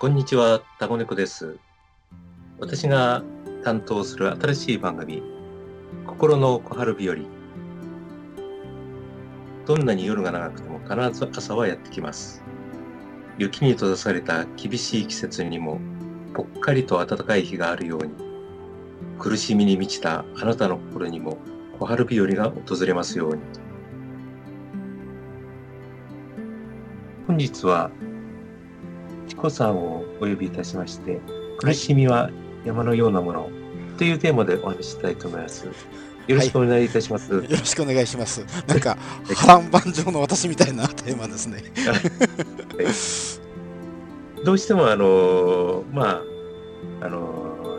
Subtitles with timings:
[0.00, 1.58] こんにちは、タコネコです。
[2.58, 3.22] 私が
[3.62, 5.22] 担当する新しい番組、
[6.06, 7.16] 心の小春日和。
[9.66, 12.42] どんなに夜が長くても必ず朝はやってきます。
[13.36, 15.78] 雪に閉ざされた厳しい季節にも、
[16.32, 18.14] ぽっかりと暖かい日があるように、
[19.18, 21.36] 苦しみに満ちたあなたの心にも
[21.78, 23.42] 小春日和が訪れますように。
[27.26, 27.90] 本日は
[29.40, 31.18] チコさんをお呼びいたしまして、
[31.56, 32.28] 苦しみは
[32.66, 33.50] 山のようなもの
[33.96, 35.64] というテーマでお話ししたいと思います。
[35.64, 35.72] よ
[36.36, 37.32] ろしくお願いいたします。
[37.32, 38.44] よろしくお願いします。
[38.66, 38.98] なんか
[39.34, 41.62] 波乱万丈の私みたいなテーマですね。
[44.44, 46.20] どうしてもあのま
[47.00, 47.78] ああの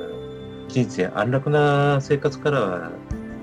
[0.68, 2.92] 人生安楽な生活からは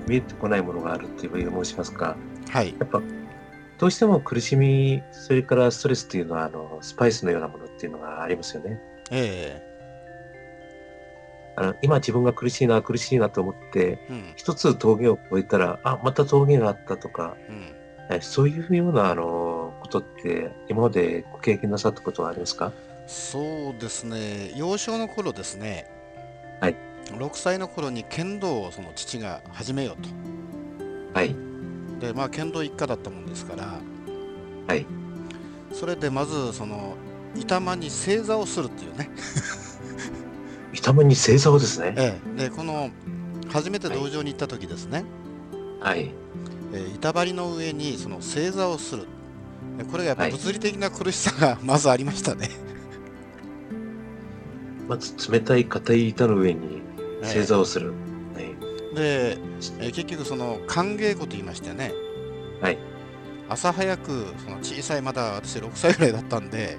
[0.09, 2.17] 見えてこないものがあるという申しますか、
[2.49, 2.75] はい。
[2.77, 3.01] やっぱ
[3.77, 8.77] どうしても苦しみ、それからストレスというのはあのスパイスのようなものっていうのがありますよね。
[9.09, 9.61] え
[11.55, 14.33] あの今自分が苦しいな苦しいなと思ってえうん。
[14.35, 17.73] 一つ峠を越えたらあまた峠があったとかうん。
[18.11, 22.73] えそういうようなあのことって今までご経験なさったことはありますか？
[23.07, 24.51] そうですね。
[24.55, 25.89] 幼少の頃ですね。
[26.59, 26.75] はい。
[27.05, 30.09] 6歳の頃に剣道をその父が始めようと。
[31.13, 31.35] はい
[31.99, 33.79] で、まあ剣道一家だったもんですから。
[34.67, 34.85] はい。
[35.73, 36.95] それでまずその
[37.35, 39.09] 板間に正座をするっていうね。
[40.73, 41.93] 板間に正座をですね。
[41.97, 42.43] ええ。
[42.43, 42.89] でこの
[43.49, 45.03] 初めて道場に行った時ですね。
[45.79, 46.11] はい。
[46.73, 49.07] えー板張りの上にその正座をする。
[49.77, 50.31] でこれがやっぱはい。
[50.31, 52.49] 物理的な苦しさが まずありましたね、
[54.87, 56.81] まず冷たい硬い板の上に
[57.23, 57.93] 正座をする、
[58.35, 58.95] はい。
[58.95, 61.93] で、えー結局その歓迎語と言いましてね、はい
[63.49, 66.77] 朝早くその小さいまだ私6歳ぐらいだったんで、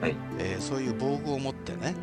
[0.00, 0.16] はい。
[0.38, 1.94] えーそういう防具を持ってね、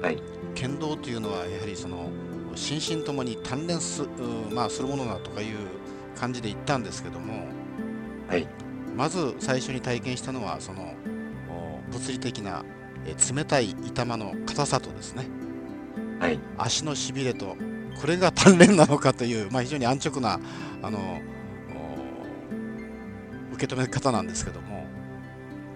[0.00, 0.22] はい。
[0.54, 2.08] 剣道というのはやはりその
[2.54, 4.02] 心身ともに鍛錬す,
[4.52, 5.56] まあ、するものだとかいう
[6.18, 7.44] 感じで行ったんですけども、
[8.28, 8.46] はい。
[8.94, 10.94] まず最初に体験したのはその
[11.50, 12.64] お物理的な、
[13.04, 15.26] えー冷たい板間の硬さとですね。
[16.20, 16.38] はい。
[16.56, 17.56] 足のしびれと
[18.00, 20.38] これが鍛錬なのかという、まあ、非常に安直な
[20.82, 21.31] あのお
[23.52, 24.86] 受け止め方なんですけども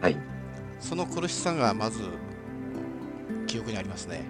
[0.01, 0.17] はい。
[0.81, 4.23] その苦しさがまずお記憶にありますね。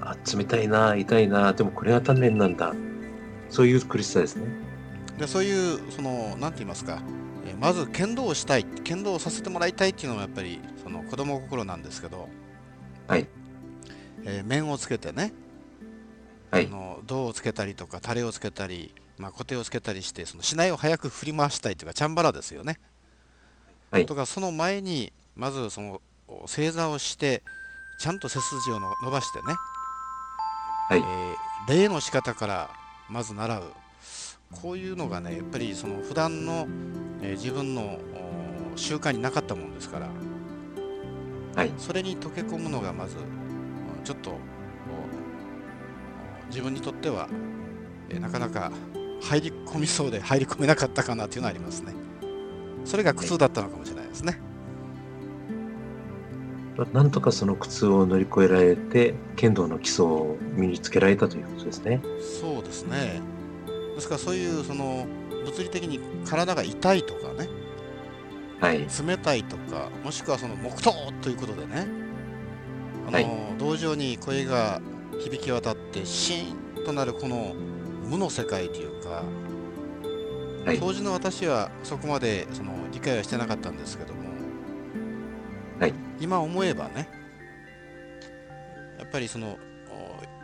[0.00, 2.74] あ冷たいな痛いなでもこれが鍛錬なんだ。
[3.48, 4.46] そういう苦しさですね。
[5.18, 7.00] でそういうその何て言いますか、
[7.46, 12.28] えーまず剣道をしたい剣道をさせてもらいたいっていうのがやっぱりその子供心なんですけど、
[13.06, 13.26] はい。
[14.24, 15.32] えー面をつけてね、
[16.50, 16.66] はい。
[16.66, 22.78] あの銅をつけたりとかタレをつけたり、まあ、コテをつけたりしてその竹刀を早く振り回したいというかチャンバラですよね。
[23.90, 24.06] はい。
[24.06, 27.42] とかその前にまずそのお正座をして
[28.00, 29.54] ちゃんと背筋をの伸ばしてね、
[30.88, 30.98] はい。
[30.98, 31.34] えー
[31.66, 32.70] 礼の仕方から
[33.08, 33.62] まず習う。
[34.50, 36.66] こういうのがねやっぱりその普段の、
[37.22, 37.98] えー自分の
[38.74, 40.08] お習慣になかったもんですから。
[41.54, 41.72] はい。
[41.78, 44.32] それに溶け込むのがまずおちょっと
[46.48, 47.28] 自分にとっては、
[48.10, 48.70] えーなかなか
[49.20, 51.92] 入り込みそうで入り込めなかったかなというのはありますね。
[52.84, 54.38] それが苦痛だったのかもしれないですね、
[56.92, 62.00] なんとかその苦痛を乗り越えられて剣道の基礎を身につけられたということですね。
[62.40, 63.20] そうですね。
[63.94, 65.06] ですからそういうその
[65.44, 67.48] 物理的に体が痛いとかね。
[68.60, 68.86] はい。
[69.06, 70.92] 冷たいとかもしくはその黙祷
[71.22, 71.86] ということでね。
[73.06, 73.26] あの、はい。
[73.58, 74.80] 道場に声が
[75.20, 77.54] 響き渡ってシーンとなるこの
[78.08, 79.22] 無の世界というか、
[80.64, 80.78] はい。
[80.78, 84.20] 当時の私はそこまでその理解はしてなかったんですけども、
[85.80, 85.94] はい。
[86.20, 87.08] 今思えばね
[88.98, 89.58] やっぱりその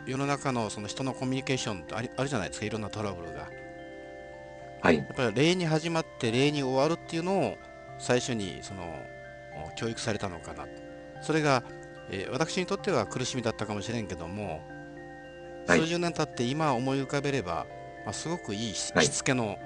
[0.05, 3.49] お世の中のその人のコミュニケーションってありあるじゃないですかいろんなトラブルが。
[4.81, 4.97] はい。
[4.97, 7.57] やっぱり礼に始まって礼に終わるっていうのを
[7.99, 8.83] 最初にその
[9.67, 10.65] お教育されたのかな。
[11.21, 11.63] それが、
[12.09, 14.80] えー私にとっては苦しみだったかもしれんけども、はい
[15.67, 17.65] 数十年経って今思い浮かべれば、
[18.05, 19.57] まあ、すごくいいしつけの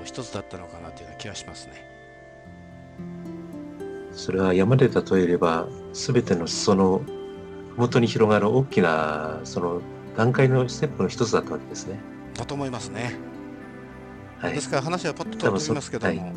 [0.00, 1.94] お一つだったのかなという気がしますね。
[4.12, 7.02] それは山で例えれば全ての裾の
[7.76, 9.80] 麓に広がる大きなその
[10.16, 11.98] 段階のステップの一つだったわけですね
[12.34, 13.16] だと思いますね。
[14.38, 16.32] はいですから話はパッと飛びますけども、はい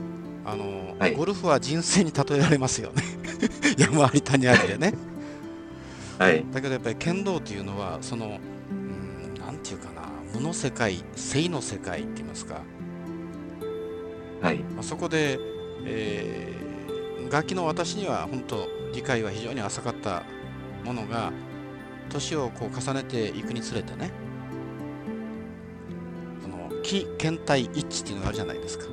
[0.45, 3.03] あのはいゴルフは人生に例えられますよね。
[3.77, 4.93] 山あり谷ありでね。
[6.17, 8.39] はいだけどやっぱり剣道というのはその
[9.67, 12.61] ていうかな無の世界性の世界って言いますか、
[14.41, 14.59] はい。
[14.59, 15.39] まあ、そこで、
[15.85, 16.57] えー
[17.29, 20.23] 楽器の私には本当理解は非常に浅かった
[20.83, 21.31] ものが
[22.09, 24.11] 年をこう重ねていくにつれてね
[26.41, 28.85] その気検体一致っていうのがあるじゃないですか。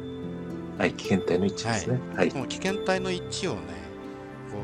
[0.79, 2.01] はい、危険体の一致ですね。
[2.17, 2.33] はい。
[2.33, 3.61] この危険体の一致をね
[4.51, 4.59] こ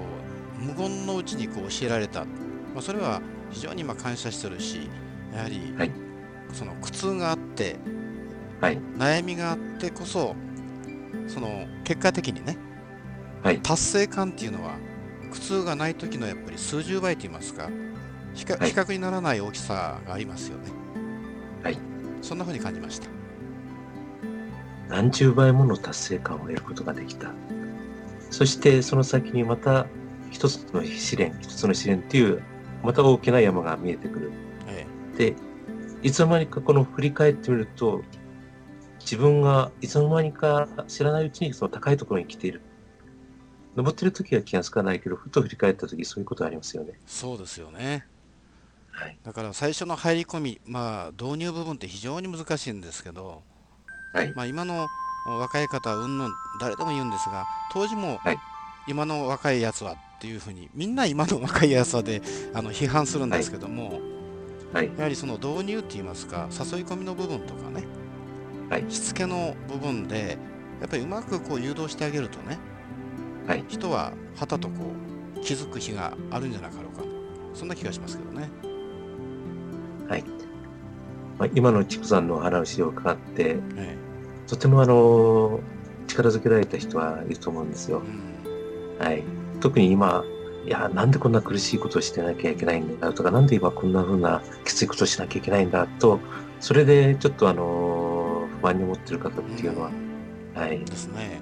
[0.61, 2.27] う無言のうちにこう教えられた、ま
[2.79, 4.91] あ、それは非常に今感謝してるし
[5.33, 5.93] やはりはい
[6.53, 7.77] その苦痛があって
[8.61, 8.79] はい。
[8.97, 10.35] 悩みがあってこそ
[11.27, 12.57] その結果的にね
[13.43, 13.61] はい。
[13.61, 14.77] 達成感っていうのは
[15.31, 17.71] 苦痛がない時のやっぱり数十倍と言いますか
[18.35, 20.71] 比較,、はい比較にならない大きさがありますよね
[21.63, 21.79] はい
[22.23, 23.21] そんな風に感じました
[24.91, 27.33] 何十倍もの達成感を得ることができた。
[28.31, 29.87] そしてその先にまた
[30.31, 32.43] 一つの試練、一つの試練っていう、
[32.83, 34.33] また大きな山が見えてくる。
[34.67, 34.87] え
[35.17, 35.37] で、
[36.03, 38.03] いつの間にかこの振り返ってみると、
[39.01, 42.63] 自分がいつの間にか知らないうちにその高いところに来ている。
[43.77, 46.93] 登ってる時は気がつかないけど、ふと振り返った時そういうことありますよね。
[46.95, 48.07] えそうですよね
[48.91, 49.19] はい。
[49.23, 53.43] だから最初の入り込みまあ導入部分って非常に難しいんですけど、
[54.13, 54.33] はい。
[54.35, 54.87] まあ、今の
[55.27, 56.31] 若い方はうんぬん
[56.61, 58.39] 誰でも言うんですが当時もはい
[58.89, 62.23] 今の若いやつはっていうふうにみんな今の若いやつはで
[62.55, 64.20] あの批判するんですけども、はい。
[64.73, 67.85] やはりその導入って言いますか誘い込みの部分とかね、
[68.69, 70.39] はいしつけの部分で
[70.81, 72.59] やっぱりうまくこう誘導してあげるとね
[73.47, 73.65] はい。
[73.69, 74.75] 人ははたとこ
[75.37, 77.05] う気づく日があるんじゃなかろうか
[77.53, 78.49] そんな気がしますけどね。
[80.09, 80.25] はい。
[81.39, 83.97] まあ、今の畜産のお話を伺って、え
[84.47, 85.61] とてもあの、
[86.07, 88.09] 力づけられた人はいると思うんですよえ。
[88.49, 89.25] うんはい。
[89.61, 90.23] 特に今、
[90.67, 96.21] いや、なんでこんな苦しいことをしてなきゃいけないんだとか、なんで今こんな風なきついことをしなきゃいけないんだと、
[96.61, 99.91] それでちょっとあの、不安に思ってる方っていうのは、
[100.55, 100.85] はい。
[100.85, 101.41] ですね。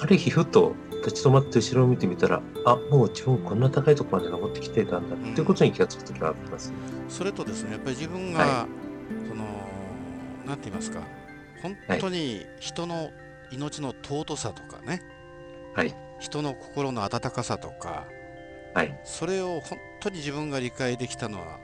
[0.00, 6.72] ある日ふと立ち止まって後ろを見てみたら、あ、もう自分こんな高いところまで登ってきてたんだっていうことに気がつくときはあります。
[7.08, 8.66] それとですねやっぱり自分が、は
[9.28, 9.44] その
[10.46, 11.00] なんて言いますか
[11.62, 13.10] 本当に人の
[13.50, 15.02] 命の尊さとかね、
[15.74, 15.94] はい。
[16.20, 18.06] 人の心の温かさとか
[18.74, 19.00] はい。
[19.04, 21.58] それを本当に自分が理解できたのは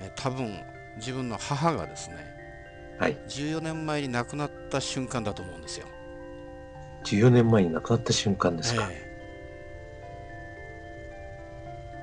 [0.00, 0.60] え多分
[0.96, 2.16] 自分の母がですね
[2.98, 3.16] はい。
[3.28, 5.86] 14年前に亡くなった瞬間だと思うんですよ。
[7.04, 8.88] 14年前に亡くなった瞬間ですか？
[8.90, 9.08] ええ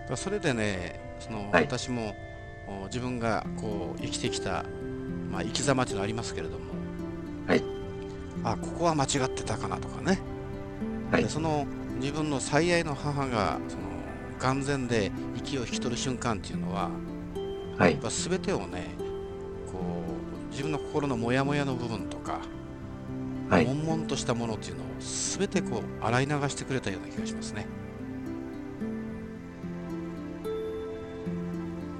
[0.01, 2.15] だからそれでねその、はい私も
[2.67, 4.63] お自分がこう生きてきた、
[5.31, 6.65] まあ、生き様っていうのはありますけれども、
[7.47, 7.63] はい
[8.43, 10.19] あここは間違ってたかなとかね、
[11.11, 11.65] はいでその
[11.99, 13.83] 自分の最愛の母がその
[14.39, 16.89] 眼前で息を引き取る瞬間っていうのは
[17.77, 18.01] はいやっ。
[18.01, 18.95] ぱ全てをね
[19.71, 19.79] こ
[20.47, 22.39] う自分の心のモヤモヤの部分とか、
[23.49, 23.65] はい。
[23.65, 27.67] 悶々としたものっていうのを全てこう洗い流してくれたような気がしますね。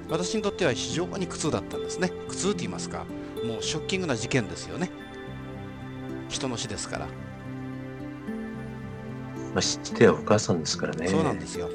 [0.08, 2.10] 私にとっては非常に苦痛だったんですね。
[2.28, 3.04] 苦痛って言いますか、
[3.44, 4.90] もうショッキングな事件ですよね。
[6.28, 7.06] 人の死ですから。
[7.06, 7.12] ま
[9.58, 11.08] あ、知ってはお母さんですからね。
[11.08, 11.68] そうなんですよ。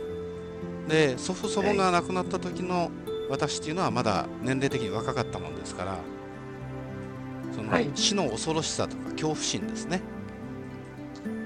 [0.91, 2.91] で、祖父祖母が亡くなった時の
[3.29, 5.97] 私っていうのはまだ年齢的に若かったもんですから、
[7.55, 10.01] そのはい死の恐ろしさとか恐怖心ですね。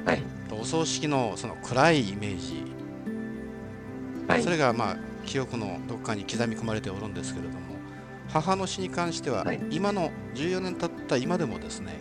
[0.04, 0.24] はい。
[0.50, 2.64] とお葬式のその暗いイメージ、
[4.28, 4.50] はいそ。
[4.50, 7.60] れがまあ記憶のどっかに刻み込まれておるんですけれども
[8.30, 12.00] 母の死に関しては、はい今の14年経った今でもですね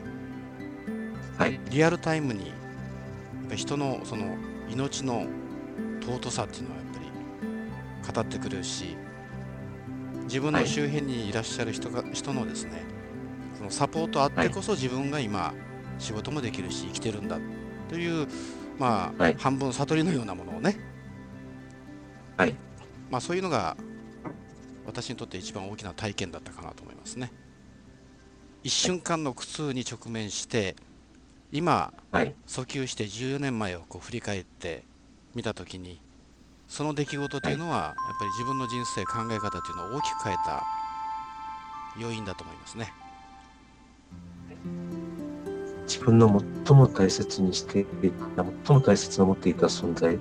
[1.37, 1.61] はい。
[1.71, 2.53] リアルタイムに
[3.55, 4.37] 人のその
[4.71, 5.27] 命の
[6.07, 6.84] 尊さっていうのは
[8.13, 8.97] 語ってくれるし
[10.25, 12.83] 自分の周辺にいらっしゃる人が、人のですね
[13.59, 15.55] そのサポートあってこそ自分が今
[15.99, 17.39] 仕事もできるし生きてるんだ
[17.89, 18.27] という
[18.79, 20.77] まあ、はい半分悟りのようなものをね
[22.37, 22.55] はい。
[23.11, 23.77] まあそういうのが
[24.87, 27.31] 私にとって一番大きな体験だったかなと思いますね。
[28.63, 30.75] 一瞬間の苦痛に直面して
[31.53, 32.35] 今はい。
[32.47, 34.85] 訴求して14年前をこう振り返って
[35.35, 36.01] みたときに
[36.69, 40.63] その出来事というのはやっぱり自分の人生考え方というのを大きく変えた
[41.99, 42.93] 要因だと思いますね。
[45.87, 47.85] 自分の最も大切にしてい
[48.37, 50.19] た、最も大切に思っていた存在、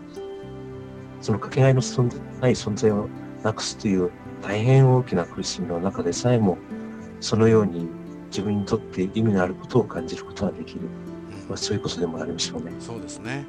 [1.22, 3.08] そのかけがえの存在ない存在を
[3.44, 6.58] なくすという大変大きな苦しみの中でさえも、
[7.22, 7.88] そのように
[8.28, 10.82] 自分にとって意味のあることを感じることができる。
[10.82, 12.72] うんまあ、そういうことでもありましょうね。
[12.80, 13.46] そうですね。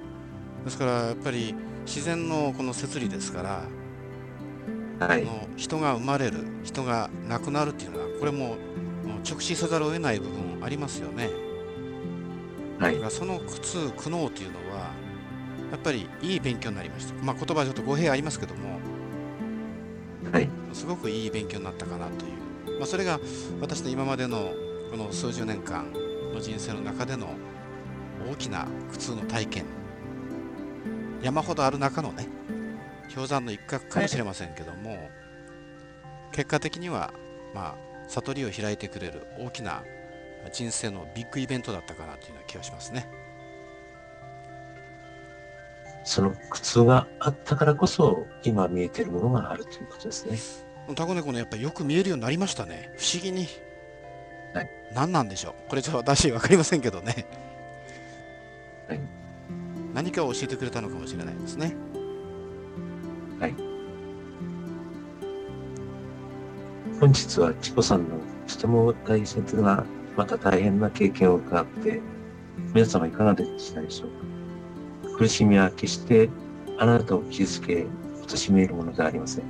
[0.64, 3.42] ですからやっぱり自然のこの摂理ですか
[4.98, 5.22] ら、はい。
[5.22, 8.56] この人が生まれる人が亡くなるっていうのはこれも
[9.28, 11.30] 直視せざるを得ない部分ありますよね。
[12.78, 13.04] はいだか。
[13.06, 14.90] らその苦痛苦悩というのは
[15.70, 17.14] ややっぱりいい勉強になりました。
[17.22, 18.78] まあ、言葉はちょっと語弊ありますけども、
[20.32, 20.48] はい。
[20.72, 22.28] すごくいい勉強になったかなとい
[22.76, 23.20] う、まあ、それが
[23.60, 24.52] 私の今までの
[24.90, 25.92] この数十年間
[26.32, 27.28] の人生の中での
[28.30, 29.64] 大きな苦痛の体験
[31.24, 32.28] 山ほどある中のね
[33.14, 35.08] 氷山の一角かもしれませんけども、
[36.32, 37.12] 結果的には
[37.54, 39.82] まあ悟りを開いてくれる大きな
[40.52, 43.08] 人生のビッグイベントだったかなというような気がしますね。
[46.04, 50.38] その苦痛があったからこそ、今見えているものがあるということですね。
[50.94, 52.92] タコネコのやっぱりよく見えるようになりましたね。
[52.98, 53.46] 不思議に。
[54.52, 55.70] はい何なんでしょう。
[55.70, 57.26] これちょっと私分かりませんけどね。
[58.86, 59.23] はい
[59.94, 61.76] 何かを教えてくれたのかもしれないですね。
[63.40, 63.54] はい
[67.00, 69.84] 本日はチコさんのとても大切な、
[70.16, 72.00] また大変な経験を伺って、
[72.72, 75.18] 皆様いかがでしたでしょうか？
[75.18, 76.30] 苦しみは決して
[76.78, 77.86] あなたを傷つけ、
[78.26, 79.44] 貶めるものではありません。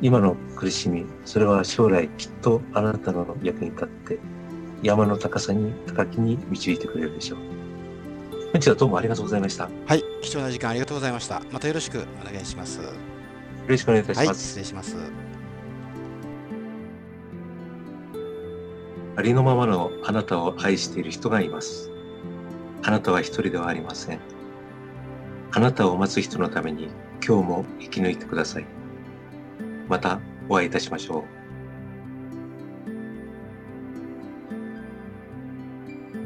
[0.00, 4.18] 今の苦しみ、それは将来きっとあなたの役に立って、
[4.82, 7.38] 山の高さに、高きに導いてくれるでしょう。
[8.52, 9.70] 本日はどうもありがとうございました。
[9.86, 10.02] はい。
[10.22, 11.40] 貴重な時間ありがとうございました。
[11.52, 12.80] またよろしくお願いします。
[12.80, 12.90] よ
[13.68, 14.12] ろしくお願いいた。
[14.12, 14.26] します。
[14.26, 14.96] はい失礼します。
[19.14, 21.92] ありのままのあなたを愛している人がいます。
[22.82, 24.20] あなたは一人ではありません。
[25.52, 26.88] あなたを待つ人のために
[27.24, 28.66] 今日も生き抜いてください。
[29.88, 31.39] またお会いいたしましょう。